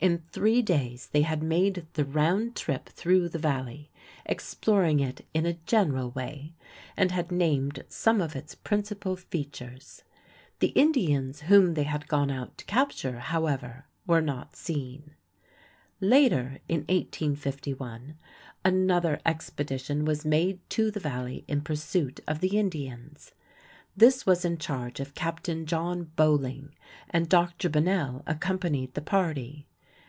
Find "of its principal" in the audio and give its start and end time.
8.20-9.16